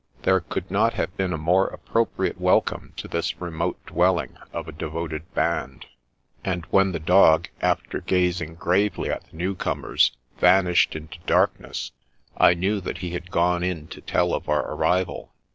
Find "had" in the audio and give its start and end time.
13.11-13.29